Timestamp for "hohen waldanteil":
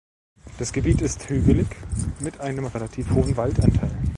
3.11-3.91